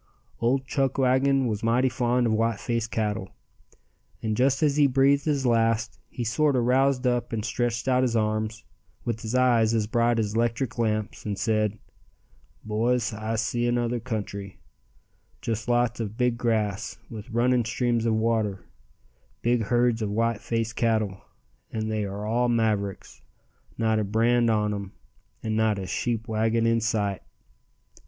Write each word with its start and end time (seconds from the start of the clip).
Old 0.39 0.65
Chuckwagon 0.65 1.45
was 1.45 1.61
mighty 1.61 1.87
fond 1.87 2.25
of 2.25 2.33
white 2.33 2.59
faced 2.59 2.89
cattle, 2.89 3.35
and 4.23 4.35
just 4.35 4.63
as 4.63 4.75
he 4.75 4.87
breathed 4.87 5.25
his 5.25 5.45
last 5.45 5.99
he 6.09 6.23
sorter 6.23 6.63
roused 6.63 7.05
up 7.05 7.31
and 7.31 7.45
stretched 7.45 7.87
out 7.87 8.01
his 8.01 8.15
arms, 8.15 8.63
with 9.05 9.21
his 9.21 9.35
eyes 9.35 9.75
as 9.75 9.85
bright 9.85 10.17
as 10.17 10.35
'lectric 10.35 10.79
lamps, 10.79 11.23
and 11.23 11.37
said: 11.37 11.77
"Boys, 12.63 13.13
I 13.13 13.35
see 13.35 13.67
another 13.67 13.99
country, 13.99 14.59
just 15.39 15.67
lots 15.67 15.99
of 15.99 16.17
big 16.17 16.35
grass, 16.35 16.97
with 17.07 17.29
running 17.29 17.63
streams 17.63 18.07
of 18.07 18.15
water, 18.15 18.65
big 19.43 19.65
herds 19.65 20.01
of 20.01 20.09
white 20.09 20.41
face 20.41 20.73
cattle, 20.73 21.21
and 21.71 21.91
they 21.91 22.05
are 22.05 22.25
all 22.25 22.49
mavericks, 22.49 23.21
not 23.77 23.99
a 23.99 24.03
brand 24.03 24.49
on 24.49 24.73
'em, 24.73 24.93
and 25.43 25.55
not 25.55 25.77
a 25.77 25.85
sheep 25.85 26.27
wagon 26.27 26.65
in 26.65 26.81
sight." 26.81 27.21